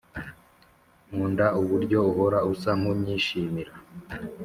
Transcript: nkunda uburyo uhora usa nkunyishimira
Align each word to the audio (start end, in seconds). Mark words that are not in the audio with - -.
nkunda 1.09 1.45
uburyo 1.61 1.97
uhora 2.11 2.37
usa 2.51 2.71
nkunyishimira 2.79 3.73